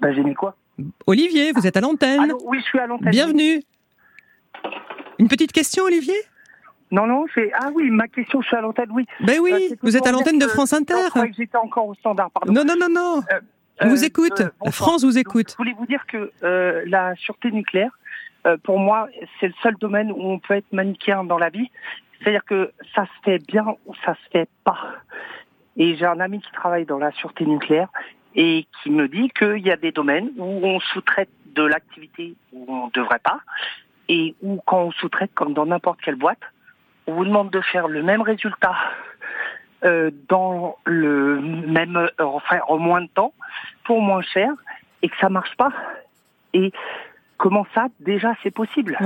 [0.00, 0.56] Ben, j'ai mis quoi?
[1.06, 2.32] Olivier, vous êtes à l'antenne.
[2.44, 3.10] oui, je suis à l'antenne.
[3.10, 3.62] Bienvenue.
[5.18, 6.14] Une petite question, Olivier?
[6.90, 7.52] Non, non, c'est.
[7.54, 9.06] Ah oui, ma question, je suis à l'antenne, oui.
[9.20, 10.94] Ben oui, euh, vous êtes à l'antenne de France Inter.
[11.14, 12.52] Je j'étais encore au standard, pardon.
[12.52, 13.22] Non, non, non, non.
[13.32, 13.40] Euh,
[13.80, 14.42] On vous euh, écoute.
[14.70, 15.52] France vous écoute.
[15.52, 16.32] je voulais vous dire que
[16.86, 17.96] la sûreté nucléaire,
[18.64, 21.70] pour moi, c'est le seul domaine où on peut être manichéen dans la vie.
[22.18, 24.78] C'est-à-dire que ça se fait bien ou ça se fait pas.
[25.76, 27.88] Et j'ai un ami qui travaille dans la sûreté nucléaire
[28.34, 32.66] et qui me dit qu'il y a des domaines où on sous-traite de l'activité où
[32.68, 33.40] on ne devrait pas
[34.08, 36.40] et où quand on sous-traite, comme dans n'importe quelle boîte,
[37.06, 38.74] on vous demande de faire le même résultat
[39.84, 43.32] euh, dans le même, euh, enfin en moins de temps,
[43.84, 44.52] pour moins cher,
[45.02, 45.72] et que ça marche pas.
[46.52, 46.70] Et
[47.38, 48.98] comment ça, déjà, c'est possible?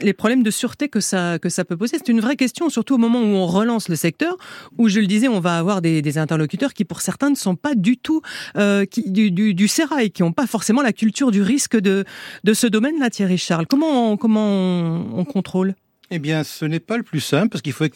[0.00, 2.94] Les problèmes de sûreté que ça, que ça peut poser, c'est une vraie question, surtout
[2.94, 4.36] au moment où on relance le secteur,
[4.78, 7.74] où, je le disais, on va avoir des, interlocuteurs qui, pour certains, ne sont pas
[7.74, 8.22] du tout
[8.56, 12.04] euh, qui, du, du, du sérail, qui n'ont pas forcément la culture du risque de,
[12.44, 13.66] de ce domaine-là, Thierry Charles.
[13.66, 15.74] Comment, comment on contrôle?
[16.10, 17.86] Eh bien, ce n'est pas le plus simple parce qu'il faut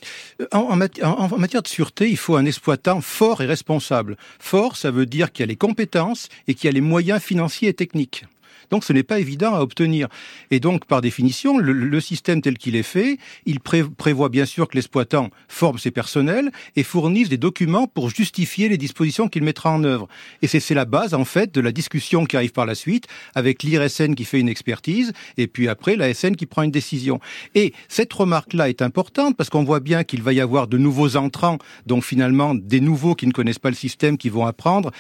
[0.53, 4.17] en, matière de sûreté, il faut un exploitant fort et responsable.
[4.39, 7.21] Fort, ça veut dire qu'il y a les compétences et qu'il y a les moyens
[7.21, 8.25] financiers et techniques.
[8.71, 10.09] Donc ce n'est pas évident à obtenir.
[10.51, 14.75] Et donc, par définition, le, système tel qu'il est fait, il prévoit bien sûr que
[14.75, 19.85] l'exploitant forme ses personnels et fournisse des documents pour justifier les dispositions qu'il mettra en
[19.85, 20.09] œuvre.
[20.43, 23.63] Et c'est la base, en fait, de la discussion qui arrive par la suite, avec
[23.63, 27.21] l'IRSN qui fait une expertise, et puis après l'ASN qui prend une décision.
[27.55, 31.17] Et cette remarque-là est importante parce qu'on voit bien qu'il va y avoir de nouveaux
[31.17, 34.91] entrants, donc finalement des nouveaux qui ne connaissent pas le système, qui vont apprendre,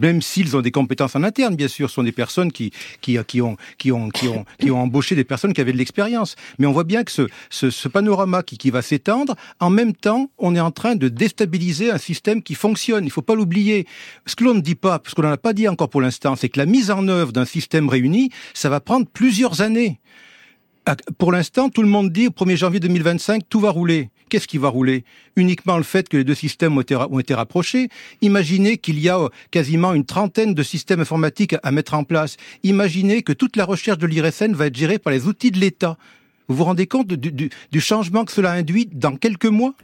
[0.00, 3.18] même s'ils ont des compétences en interne, bien sûr, ce sont des personnes qui, qui,
[3.26, 6.36] qui, ont, qui, ont, qui, ont, qui ont embauché des personnes qui avaient de l'expérience.
[6.58, 9.94] Mais on voit bien que ce, ce, ce panorama qui, qui va s'étendre, en même
[9.94, 13.04] temps, on est en train de déstabiliser un système qui fonctionne.
[13.04, 13.86] Il faut pas l'oublier.
[14.26, 16.36] Ce que l'on ne dit pas, parce qu'on n'en a pas dit encore pour l'instant,
[16.36, 20.00] c'est que la mise en œuvre d'un système réuni, ça va prendre plusieurs années.
[20.90, 24.08] Ah, pour l'instant, tout le monde dit au 1er janvier 2025, tout va rouler.
[24.30, 25.04] Qu'est-ce qui va rouler?
[25.36, 27.90] Uniquement le fait que les deux systèmes ont été, rapprochés.
[28.22, 32.38] Imaginez qu'il y a euh, quasiment une trentaine de systèmes informatiques à mettre en place.
[32.62, 35.98] Imaginez que toute la recherche de l'IRSN va être gérée par les outils de l'État.
[36.48, 39.74] Vous vous rendez compte du, changement que cela induit dans quelques mois?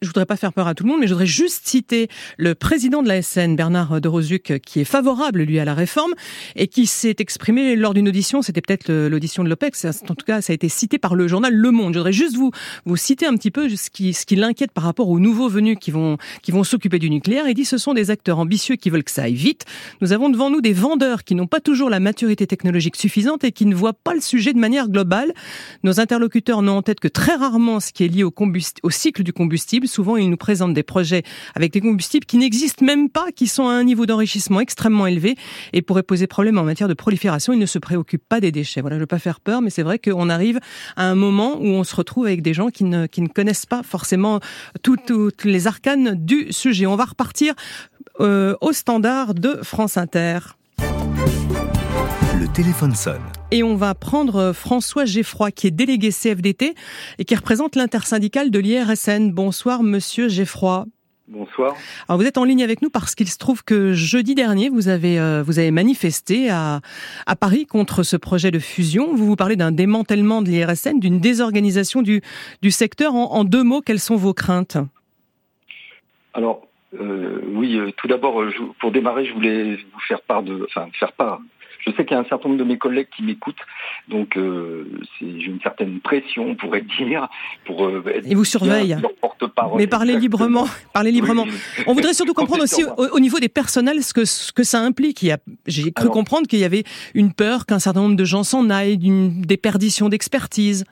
[0.00, 2.54] Je voudrais pas faire peur à tout le monde, mais je voudrais juste citer le
[2.54, 6.12] président de la SN, Bernard de Rosuc, qui est favorable, lui, à la réforme,
[6.54, 10.40] et qui s'est exprimé lors d'une audition, c'était peut-être l'audition de l'OPEX, en tout cas,
[10.40, 11.94] ça a été cité par le journal Le Monde.
[11.94, 12.52] Je voudrais juste vous,
[12.84, 15.78] vous citer un petit peu ce qui, ce qui l'inquiète par rapport aux nouveaux venus
[15.80, 17.48] qui vont, qui vont s'occuper du nucléaire.
[17.48, 19.64] Il dit, ce sont des acteurs ambitieux qui veulent que ça aille vite.
[20.00, 23.52] Nous avons devant nous des vendeurs qui n'ont pas toujours la maturité technologique suffisante et
[23.52, 25.34] qui ne voient pas le sujet de manière globale.
[25.82, 28.32] Nos interlocuteurs n'ont en tête que très rarement ce qui est lié au,
[28.82, 31.22] au cycle du combustible souvent ils nous présentent des projets
[31.54, 35.36] avec des combustibles qui n'existent même pas, qui sont à un niveau d'enrichissement extrêmement élevé
[35.72, 37.52] et pourraient poser problème en matière de prolifération.
[37.52, 38.80] Ils ne se préoccupent pas des déchets.
[38.80, 40.60] Voilà, je ne veux pas faire peur, mais c'est vrai qu'on arrive
[40.96, 43.66] à un moment où on se retrouve avec des gens qui ne, qui ne connaissent
[43.66, 44.40] pas forcément
[44.82, 45.10] toutes,
[45.44, 46.86] les arcanes du sujet.
[46.86, 47.54] On va repartir
[48.20, 50.38] euh, au standard de France Inter
[52.52, 53.22] téléphone sonne.
[53.50, 56.74] Et on va prendre François Geffroy, qui est délégué CFDT
[57.18, 59.30] et qui représente l'intersyndicale de l'IRSN.
[59.30, 60.86] Bonsoir, monsieur Geffroy.
[61.28, 61.74] Bonsoir.
[62.08, 64.88] Alors vous êtes en ligne avec nous parce qu'il se trouve que jeudi dernier, vous
[64.88, 66.80] avez, euh, vous avez manifesté à,
[67.26, 69.14] à Paris contre ce projet de fusion.
[69.14, 72.22] Vous vous parlez d'un démantèlement de l'IRSN, d'une désorganisation du,
[72.62, 73.14] du secteur.
[73.14, 74.78] En, en, deux mots, quelles sont vos craintes?
[76.32, 76.62] Alors,
[76.98, 78.42] euh, oui, euh, tout d'abord,
[78.80, 81.40] pour démarrer, je voulais vous faire part de, enfin, faire part
[81.88, 83.60] je sais qu'il y a un certain nombre de mes collègues qui m'écoutent,
[84.08, 84.84] donc euh,
[85.20, 87.28] j'ai une certaine pression, on pourrait dire,
[87.64, 88.96] pour euh, être Et vous surveille.
[89.20, 89.78] porte-parole.
[89.78, 91.46] Mais parlez librement, parlez librement.
[91.86, 95.26] On voudrait surtout comprendre aussi au, niveau des personnels ce que ce que ça implique.
[95.66, 98.98] J'ai cru comprendre qu'il y avait une peur qu'un certain nombre de gens s'en aillent,
[98.98, 100.84] d'une déperdition d'expertise.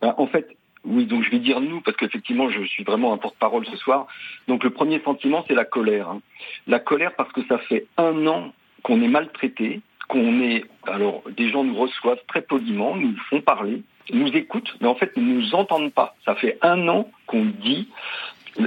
[0.00, 0.48] Ben, en fait,
[0.84, 4.06] oui, donc je vais dire nous, parce qu'effectivement, je suis vraiment un porte-parole ce soir.
[4.48, 6.10] Donc le premier sentiment, c'est la colère.
[6.10, 6.20] Hein.
[6.66, 11.50] La colère parce que ça fait un an qu'on est maltraité, qu'on est, alors des
[11.50, 15.54] gens nous reçoivent très poliment, nous font parler, nous écoutent, mais en fait ne nous
[15.54, 16.14] entendent pas.
[16.24, 17.88] Ça fait un an qu'on dit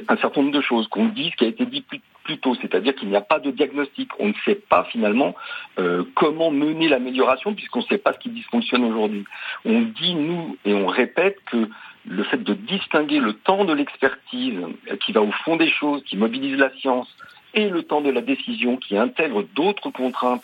[0.10, 1.82] un certain nombre de choses, qu'on dit ce qui a été dit
[2.24, 4.10] plus, tôt, c'est-à-dire qu'il n'y a pas de diagnostic.
[4.20, 5.34] On ne sait pas finalement
[5.80, 9.24] euh, comment mener l'amélioration puisqu'on ne sait pas ce qui dysfonctionne aujourd'hui.
[9.64, 11.70] On dit, nous, et on répète que
[12.06, 14.60] le fait de distinguer le temps de l'expertise
[15.06, 17.08] qui va au fond des choses, qui mobilise la science,
[17.54, 20.44] et le temps de la décision qui intègre d'autres contraintes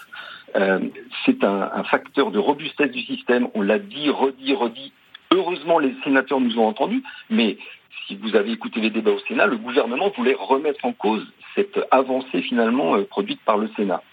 [0.55, 0.79] euh,
[1.25, 3.47] c'est un, facteur de robustesse du système.
[3.53, 4.93] On l'a dit, redit, redit.
[5.31, 7.57] Heureusement, les sénateurs nous ont entendus, mais
[8.07, 11.79] si vous avez écouté les débats au Sénat, le gouvernement voulait remettre en cause cette
[11.91, 14.03] avancée finalement euh, produite par le Sénat.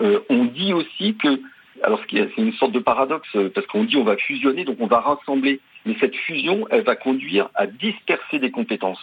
[0.00, 1.40] Euh, on dit aussi que,
[1.82, 5.00] alors c'est une sorte de paradoxe, parce qu'on dit on va fusionner, donc on va
[5.00, 9.00] rassembler, mais cette fusion, elle va conduire à disperser des compétences,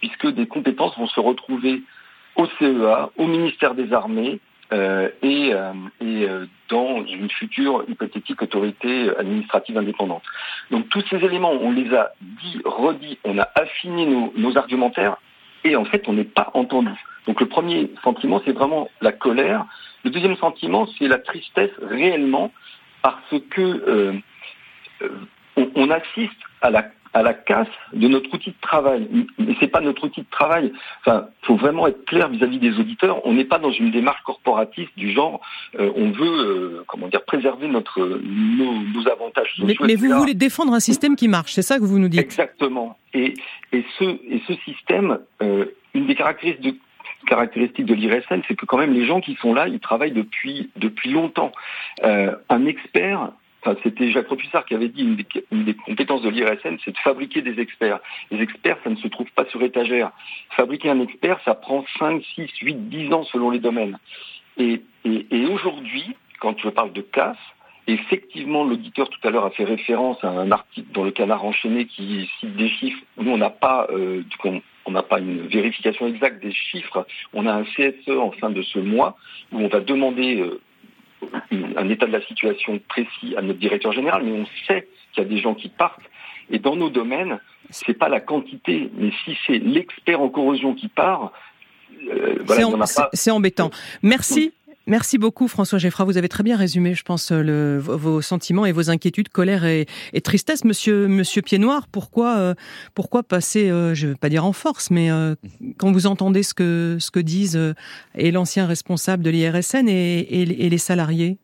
[0.00, 1.82] puisque des compétences vont se retrouver
[2.36, 4.40] au CEA, au ministère des Armées,
[4.72, 10.22] et, euh, et euh, dans une future hypothétique autorité administrative indépendante.
[10.70, 15.16] Donc tous ces éléments, on les a dit, redit, on a affiné nos, nos argumentaires
[15.64, 16.92] et en fait on n'est pas entendu.
[17.26, 19.66] Donc le premier sentiment c'est vraiment la colère.
[20.04, 22.52] Le deuxième sentiment c'est la tristesse réellement
[23.02, 24.20] parce que
[25.56, 29.08] on, on assiste à la à la casse de notre outil de travail.
[29.38, 30.72] Mais c'est pas notre outil de travail.
[31.00, 33.26] Enfin, faut vraiment être clair vis-à-vis des auditeurs.
[33.26, 35.40] On n'est pas dans une démarche corporatiste du genre,
[35.78, 39.66] euh, on veut, euh, comment dire, préserver notre nos, avantages sociaux.
[39.66, 42.20] Mais, mais vous voulez défendre un système qui marche, c'est ça que vous nous dites
[42.20, 42.96] Exactement.
[43.12, 43.34] Et
[43.72, 48.64] et ce et ce système, euh, une des caractéristiques de caractéristique de l'IRSN, c'est que
[48.66, 51.52] quand même les gens qui sont là, ils travaillent depuis depuis longtemps.
[52.02, 53.32] un expert
[53.82, 57.60] c'était Jacques Repussard qui avait dit une des, compétences de l'IRSN, c'est de fabriquer des
[57.60, 58.00] experts.
[58.30, 60.12] Les experts, ça ne se trouve pas sur étagère.
[60.50, 63.98] Fabriquer un expert, ça prend 5, 6, 8, 10 ans selon les domaines.
[64.56, 64.82] Et
[65.46, 67.36] aujourd'hui, quand je parle de casse,
[67.86, 71.86] effectivement, l'auditeur tout à l'heure a fait référence à un article dans le Canard enchaîné
[71.86, 73.00] qui cite des chiffres.
[73.18, 74.22] Nous, on n'a pas, euh,
[74.86, 77.06] on n'a pas une vérification exacte des chiffres.
[77.32, 79.16] On a un CSE en fin de ce mois
[79.52, 80.60] où on va demander euh,
[81.52, 85.26] un état de la situation précis à notre directeur général, mais on sait qu'il y
[85.26, 86.02] a des gens qui partent.
[86.50, 87.38] Et dans nos domaines,
[87.70, 91.32] c'est pas la quantité, mais si c'est l'expert en corrosion qui part,
[92.08, 92.36] euh,
[93.12, 93.70] c'est embêtant.
[94.02, 94.52] Merci.
[94.90, 98.72] Merci beaucoup François Geffra, vous avez très bien résumé, je pense, le, vos sentiments et
[98.72, 99.86] vos inquiétudes, colère et,
[100.24, 100.64] tristesse.
[100.64, 102.54] Monsieur, Monsieur Pied Noir, pourquoi, euh,
[102.96, 105.36] pourquoi passer, euh, je ne veux pas dire en force, mais euh,
[105.78, 107.56] quand vous entendez ce que, ce que disent
[108.16, 111.38] et l'ancien responsable de l'IRSN et, les salariés?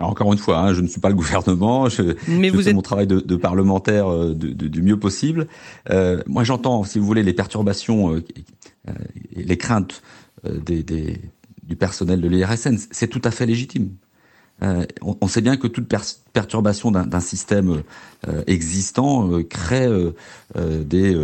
[0.00, 2.74] Encore une fois, hein, je ne suis pas le gouvernement, je, Mais vous fais êtes...
[2.74, 5.46] mon travail de, parlementaire du mieux possible.
[6.26, 8.20] moi, j'entends, si vous voulez, les perturbations,
[9.36, 10.02] les craintes
[10.44, 10.82] des,
[11.62, 12.76] du personnel de l'IRSN.
[12.90, 13.90] C'est tout à fait légitime.
[14.62, 15.88] Euh, on, sait bien que toute
[16.32, 17.82] perturbation d'un système
[18.28, 19.88] euh, existant euh, crée
[20.54, 21.16] des,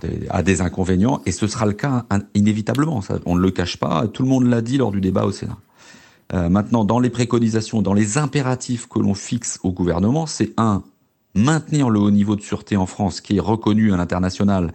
[0.00, 3.00] des, des inconvénients, et ce sera le cas inévitablement.
[3.26, 4.08] On ne le cache pas.
[4.08, 5.58] Tout le monde l'a dit lors du débat au Sénat.
[6.32, 10.82] maintenant, dans les préconisations, dans les impératifs que l'on fixe au gouvernement, c'est un
[11.36, 14.72] maintenir le haut niveau de sûreté en France, qui est reconnu à l'international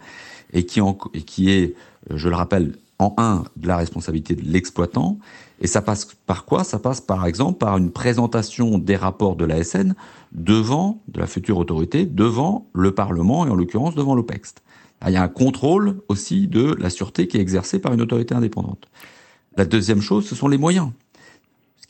[0.52, 1.74] et qui est,
[2.14, 5.18] je le rappelle, en un, de la responsabilité de l'exploitant.
[5.60, 6.64] Et ça passe par quoi?
[6.64, 9.94] Ça passe par exemple par une présentation des rapports de la SN
[10.32, 14.54] devant, de la future autorité, devant le Parlement et en l'occurrence devant l'OPEX.
[15.06, 18.34] Il y a un contrôle aussi de la sûreté qui est exercé par une autorité
[18.34, 18.88] indépendante.
[19.56, 20.90] La deuxième chose, ce sont les moyens.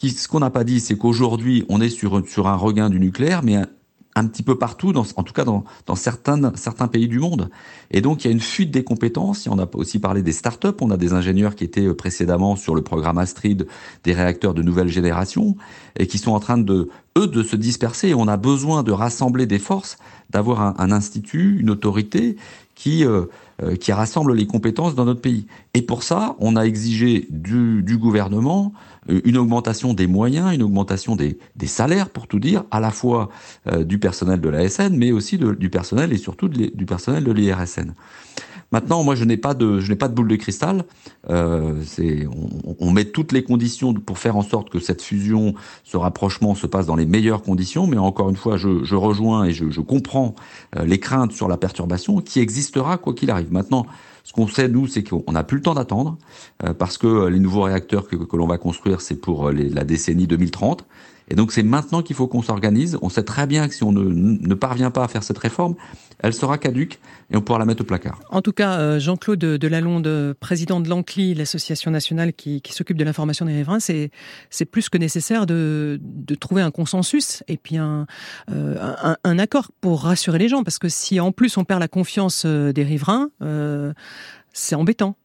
[0.00, 3.42] Ce qu'on n'a pas dit, c'est qu'aujourd'hui, on est sur, sur un regain du nucléaire,
[3.42, 3.58] mais
[4.16, 7.50] un petit peu partout, dans, en tout cas dans, dans certains, certains pays du monde.
[7.90, 9.46] Et donc il y a une fuite des compétences.
[9.50, 10.68] On a aussi parlé des startups.
[10.80, 13.66] On a des ingénieurs qui étaient euh, précédemment sur le programme Astrid,
[14.04, 15.56] des réacteurs de nouvelle génération,
[15.96, 18.08] et qui sont en train de eux de se disperser.
[18.08, 19.96] Et on a besoin de rassembler des forces,
[20.30, 22.36] d'avoir un, un, institut, une autorité
[22.74, 23.26] qui euh,
[23.78, 25.46] qui rassemble les compétences dans notre pays.
[25.74, 28.72] Et pour ça, on a exigé du, du gouvernement
[29.08, 32.90] euh, une augmentation des moyens, une augmentation des, des, salaires, pour tout dire, à la
[32.90, 33.30] fois
[33.66, 37.32] euh, du personnel de la SN, mais aussi du personnel et surtout du personnel de
[37.32, 37.94] l'IRSN.
[38.72, 40.84] Maintenant, moi, je n'ai pas de, je n'ai pas de boule de cristal.
[41.28, 45.54] Euh, c'est, on, on, met toutes les conditions pour faire en sorte que cette fusion,
[45.82, 47.86] ce rapprochement se passe dans les meilleures conditions.
[47.86, 50.34] Mais encore une fois, je, je rejoins et je, je comprends
[50.76, 53.52] euh, les craintes sur la perturbation qui existera quoi qu'il arrive.
[53.52, 53.86] Maintenant,
[54.22, 56.16] ce qu'on sait, nous, c'est qu'on n'a plus le temps d'attendre,
[56.64, 59.82] euh, parce que les nouveaux réacteurs que, que l'on va construire, c'est pour les, la
[59.82, 60.84] décennie 2030.
[61.30, 62.98] Et donc c'est maintenant qu'il faut qu'on s'organise.
[63.02, 65.76] On sait très bien que si on ne, ne, parvient pas à faire cette réforme,
[66.18, 66.98] elle sera caduque
[67.30, 68.18] et on pourra la mettre au placard.
[68.30, 73.04] En tout cas, euh, Jean-Claude Delalonde, président de l'ANCLI, l'association nationale qui, qui s'occupe de
[73.04, 74.10] l'information des riverains, c'est,
[74.70, 78.06] plus que nécessaire de, de trouver un consensus et puis un,
[78.50, 80.64] euh, un, un, accord pour rassurer les gens.
[80.64, 83.92] Parce que si en plus on perd la confiance euh, des riverains, euh,
[84.52, 85.16] c'est embêtant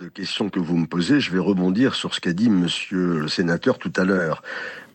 [0.00, 3.28] de questions que vous me posez, je vais rebondir sur ce qu'a dit monsieur le
[3.28, 4.42] sénateur tout à l'heure,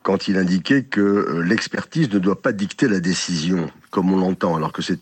[0.01, 4.55] quand il indiquait que euh, l'expertise ne doit pas dicter la décision, comme on l'entend,
[4.55, 4.97] alors que c'est,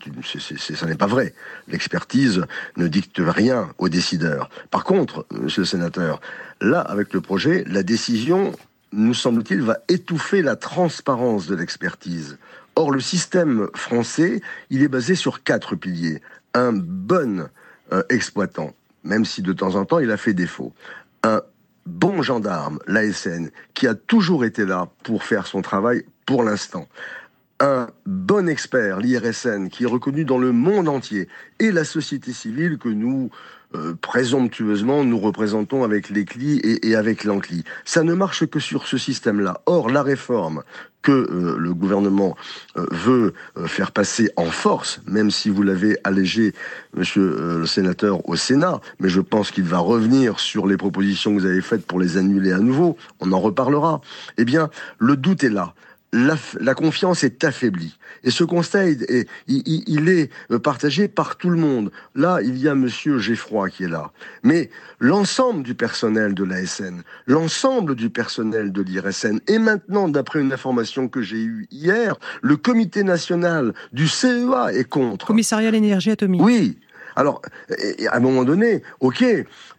[0.58, 1.34] ça n'est pas vrai.
[1.68, 2.44] L'expertise
[2.76, 4.50] ne dicte rien aux décideurs.
[4.70, 6.20] Par contre, monsieur le sénateur,
[6.60, 8.52] là, avec le projet, la décision,
[8.92, 12.38] nous semble-t-il, va étouffer la transparence de l'expertise.
[12.74, 16.22] Or, le système français, il est basé sur quatre piliers.
[16.54, 17.48] Un bon
[17.92, 20.72] euh, exploitant, même si de temps en temps il a fait défaut.
[21.22, 21.42] Un
[21.86, 26.86] bon gendarme, l'ASN, qui a toujours été là pour faire son travail pour l'instant.
[27.60, 31.28] Un bon expert, l'IRSN, qui est reconnu dans le monde entier,
[31.60, 33.30] et la société civile que nous
[33.74, 37.64] euh, présomptueusement nous représentons avec les CLI et, et avec l'ANCLI.
[37.84, 39.60] Ça ne marche que sur ce système-là.
[39.66, 40.62] Or, la réforme
[41.02, 42.36] que euh, le gouvernement
[42.76, 43.34] euh, veut
[43.66, 46.54] faire passer en force, même si vous l'avez allégé,
[46.94, 51.40] monsieur le sénateur, au Sénat, mais je pense qu'il va revenir sur les propositions que
[51.40, 54.00] vous avez faites pour les annuler à nouveau, on en reparlera.
[54.38, 55.74] Eh bien, le doute est là
[56.12, 57.96] la, la, confiance est affaiblie.
[58.22, 61.90] Et ce constat, est, il, il, est euh, partagé par tout le monde.
[62.14, 64.12] Là, il y a Monsieur Geffroy qui est là.
[64.42, 64.70] Mais
[65.00, 71.08] l'ensemble du personnel de l'ASN, l'ensemble du personnel de l'IRSN, et maintenant, d'après une information
[71.08, 75.26] que j'ai eue hier, le comité national du CEA est contre.
[75.26, 76.42] Commissariat à l'énergie atomique.
[76.42, 76.78] Oui,
[77.16, 79.24] alors, à un moment donné, ok,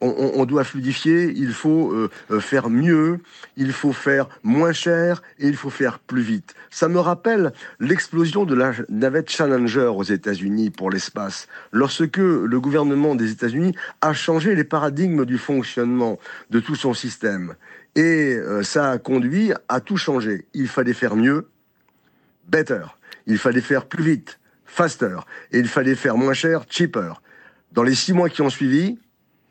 [0.02, 3.20] on, doit fluidifier, il faut euh, faire mieux,
[3.58, 6.54] il faut faire moins cher et il faut faire plus vite.
[6.70, 13.16] Ça me rappelle l'explosion de la navette Challenger aux États-Unis pour l'espace, lorsque le gouvernement
[13.16, 16.20] des États-Unis a changé les paradigmes du fonctionnement
[16.50, 17.56] de tout son système.
[17.96, 20.46] Et euh, ça a conduit à tout changer.
[20.54, 21.48] Il fallait faire mieux,
[22.48, 22.86] better.
[23.28, 24.40] Il fallait faire plus vite,
[24.74, 25.18] faster.
[25.52, 27.14] Et il fallait faire moins cher, cheaper.
[27.72, 28.98] Dans les six mois qui ont suivi,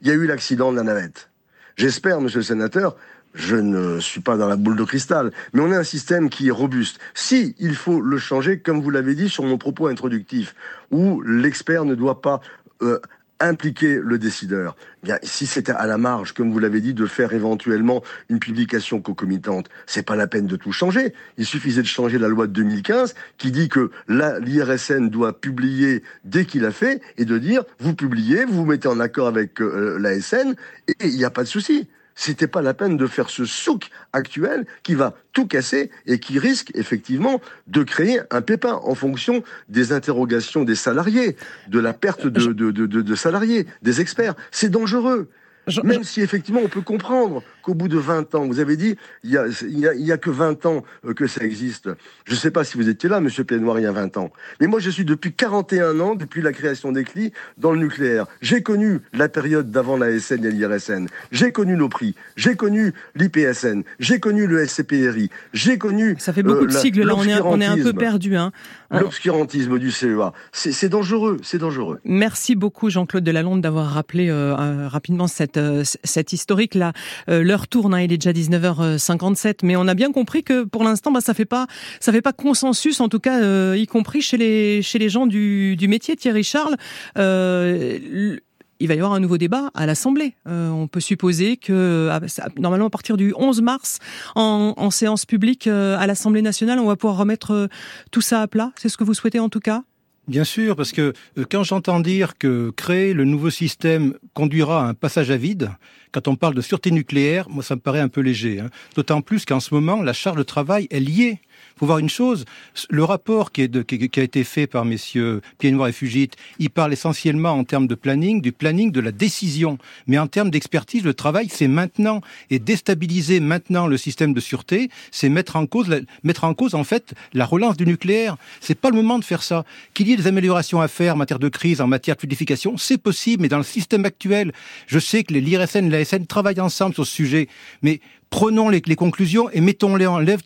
[0.01, 1.31] il y a eu l'accident de la navette.
[1.77, 2.97] J'espère, monsieur le sénateur,
[3.35, 6.49] je ne suis pas dans la boule de cristal, mais on a un système qui
[6.49, 6.99] est robuste.
[7.15, 10.55] Si il faut le changer, comme vous l'avez dit sur mon propos introductif,
[10.91, 12.41] où l'expert ne doit pas
[12.83, 13.01] euh,
[13.41, 14.77] impliquer le décideur.
[15.03, 19.01] Bien, si c'était à la marge, comme vous l'avez dit, de faire éventuellement une publication
[19.01, 21.13] concomitante, c'est pas la peine de tout changer.
[21.39, 26.45] Il suffisait de changer la loi de 2015 qui dit que l'IRSN doit publier dès
[26.45, 29.99] qu'il a fait et de dire vous publiez, vous vous mettez en accord avec euh,
[29.99, 30.55] l'ASN
[30.89, 33.91] et il n'y a pas de souci c'était pas la peine de faire ce souk
[34.13, 39.43] actuel qui va tout casser et qui risque effectivement de créer un pépin en fonction
[39.69, 41.37] des interrogations des salariés,
[41.69, 44.35] de la perte de, de, de, de salariés, des experts.
[44.51, 45.29] C'est dangereux.
[45.67, 46.09] Je, Même je...
[46.09, 49.37] si effectivement on peut comprendre qu'au bout de 20 ans, vous avez dit, il y
[49.37, 51.89] a, il y a, y a que 20 ans euh, que ça existe.
[52.25, 54.31] Je ne sais pas si vous étiez là, Monsieur Pénoir, il y a 20 ans.
[54.61, 58.27] Mais moi, je suis depuis 41 ans, depuis la création des CLI, dans le nucléaire.
[58.41, 61.07] J'ai connu la période d'avant la SN et l'IRSN.
[61.31, 62.15] J'ai connu nos prix.
[62.37, 63.83] J'ai connu l'IPSN.
[64.01, 65.31] J'ai connu le SCPRI.
[65.53, 66.17] J'ai connu...
[66.19, 68.37] Ça fait beaucoup euh, de sigles, là, on est, on est un peu perdu.
[68.37, 68.53] Hein.
[68.91, 70.33] L'obscurantisme du CEA.
[70.53, 72.01] C'est dangereux, c'est dangereux.
[72.05, 76.93] Merci beaucoup, Jean-Claude Delalonde, d'avoir rappelé euh, euh, rapidement cette, euh, cette historique-là.
[77.29, 80.85] Euh, L'heure tourne, hein, il est déjà 19h57, mais on a bien compris que pour
[80.85, 81.67] l'instant, bah, ça fait pas
[82.01, 86.15] fait pas consensus, en tout cas, euh, y compris chez les, gens du, métier.
[86.17, 86.77] Thierry Charles,
[87.17, 90.35] il va y avoir un nouveau débat à l'Assemblée.
[90.47, 92.11] On peut supposer que
[92.59, 93.99] normalement à partir du 11 mars,
[94.35, 97.69] en séance publique à l'Assemblée nationale, on va pouvoir remettre
[98.11, 98.73] tout ça à plat.
[98.77, 99.85] C'est ce que vous souhaitez en tout cas?
[100.29, 101.13] Bien sûr, parce que
[101.51, 105.71] quand j'entends dire que créer le nouveau système conduira à un passage à vide,
[106.13, 108.61] quand on parle de sûreté nucléaire, moi ça me paraît un peu léger.
[108.61, 108.69] Hein.
[108.95, 111.41] D'autant plus qu'en ce moment, la charge de travail est liée
[111.83, 112.45] faut voir une chose,
[112.91, 117.65] le rapport qui, a été fait par messieurs Pied-Noir et Fugit, il parle essentiellement en
[117.65, 119.79] termes de planning, du planning de la décision.
[120.07, 122.21] Mais en termes d'expertise, le travail, c'est maintenant.
[122.51, 125.89] Et déstabiliser maintenant le système de sûreté, c'est mettre en cause,
[126.23, 128.37] mettre en cause, en fait, la relance du nucléaire.
[128.61, 129.65] C'est pas le moment de faire ça.
[129.95, 132.77] Qu'il y ait des améliorations à faire en matière de crise, en matière de fluidification,
[132.77, 134.53] c'est possible, mais dans le système actuel,
[134.87, 137.49] je sais que l'IRSN et l'ASN travaillent ensemble sur ce sujet.
[137.83, 138.01] Mais
[138.33, 140.43] prenons les, conclusions et mettons-les en, œuvre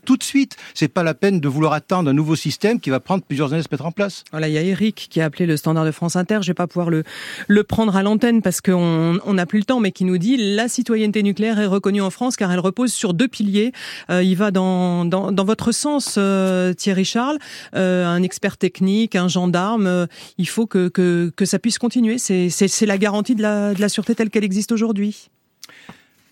[0.00, 0.56] tout de suite.
[0.72, 3.60] C'est pas la peine de vouloir attendre un nouveau système qui va prendre plusieurs années
[3.60, 4.24] à se mettre en place.
[4.30, 6.38] Voilà, il y a Eric qui a appelé le standard de France Inter.
[6.40, 7.04] Je vais pas pouvoir le,
[7.46, 10.66] le prendre à l'antenne parce qu'on n'a plus le temps, mais qui nous dit la
[10.66, 13.72] citoyenneté nucléaire est reconnue en France car elle repose sur deux piliers.
[14.10, 17.38] Euh, il va dans, dans, dans votre sens, euh, Thierry Charles,
[17.76, 20.06] euh, un expert technique, un gendarme.
[20.38, 22.16] il faut que, que, que ça puisse continuer.
[22.16, 25.28] C'est la garantie de la, de la sûreté telle qu'elle existe aujourd'hui.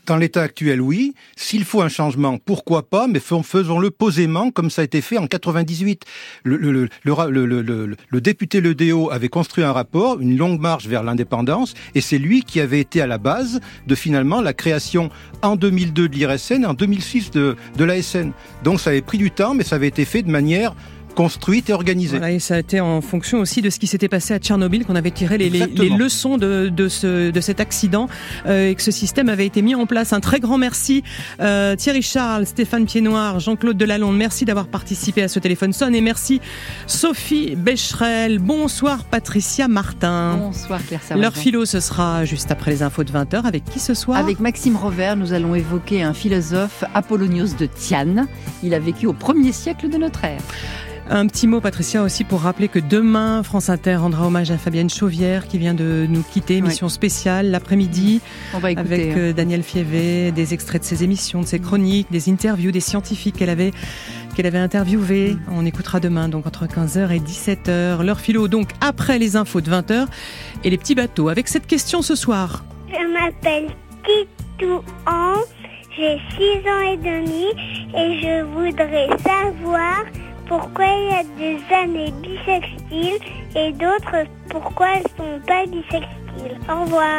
[0.07, 1.15] Dans l'état actuel, oui.
[1.37, 5.29] S'il faut un changement, pourquoi pas, mais faisons-le posément, comme ça a été fait en
[5.29, 6.05] 98.
[6.43, 11.75] Le, le, le, le député Ledéo avait construit un rapport, une longue marche vers l'indépendance,
[11.95, 15.09] et c'est lui qui avait été à la base de finalement la création
[15.43, 18.33] en 2002 de l'IRSN et en 2006 de, de l'ASN.
[18.65, 20.75] Donc ça avait pris du temps, mais ça avait été fait de manière
[21.13, 22.19] construite et organisée.
[22.29, 24.97] et ça a été en fonction aussi de ce qui s'était passé à Tchernobyl qu'on
[24.97, 28.09] avait tiré les, les, leçons de, de, ce, de cet accident
[28.47, 30.13] euh, et que ce système avait été mis en place.
[30.13, 31.03] Un très grand merci
[31.41, 34.17] euh, Thierry Charles, Stéphane Piednoir, Jean-Claude Delalonde.
[34.17, 36.41] Merci d'avoir participé à ce téléphone sonne et merci
[36.87, 38.39] Sophie Becherel.
[38.39, 40.37] Bonsoir Patricia Martin.
[40.39, 43.45] Bonsoir Claire Leur philo, ce sera juste après les infos de 20h.
[43.45, 44.19] Avec qui ce soir?
[44.19, 48.27] Avec Maxime Rover, nous allons évoquer un philosophe, Apollonios de Thiane.
[48.63, 50.41] Il a vécu au premier siècle de notre ère.
[51.15, 54.89] Un petit mot, Patricia, aussi pour rappeler que demain, France Inter rendra hommage à Fabienne
[54.89, 56.57] Chauvière qui vient de nous quitter.
[56.57, 58.23] Émission spéciale l'après-midi
[58.55, 58.85] avec hein.
[58.89, 63.37] euh, Daniel Fievé, des extraits de ses émissions, de ses chroniques, des interviews des scientifiques
[63.37, 63.73] qu'elle avait
[64.35, 65.37] qu'elle avait interviewé.
[65.51, 68.03] On écoutera demain, donc entre 15h et 17h.
[68.03, 70.07] Leur philo, donc après les infos de 20h
[70.65, 71.29] et les petits bateaux.
[71.29, 72.65] Avec cette question ce soir.
[72.89, 73.69] Je m'appelle
[74.07, 75.43] Titouan,
[75.95, 77.49] j'ai 6 ans et demi
[77.95, 80.05] et je voudrais savoir
[80.53, 83.19] pourquoi il y a des années bisextiles
[83.57, 86.59] et d'autres pourquoi elles sont pas bisextiles.
[86.69, 87.13] Au revoir.